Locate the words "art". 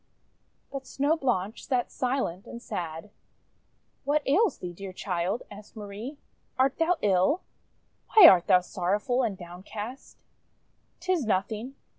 6.57-6.79, 8.27-8.47